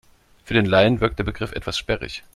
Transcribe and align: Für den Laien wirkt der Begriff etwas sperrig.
Für 0.45 0.55
den 0.55 0.65
Laien 0.65 0.99
wirkt 0.99 1.19
der 1.19 1.23
Begriff 1.25 1.51
etwas 1.51 1.77
sperrig. 1.77 2.23